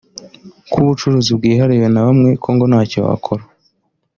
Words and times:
ko 0.71 0.75
ubucuruzi 0.83 1.29
bwihariwe 1.37 1.87
na 1.93 2.01
bamwe 2.07 2.29
ko 2.41 2.47
ngo 2.55 2.65
ntacyo 2.71 2.99
wakora 3.07 3.43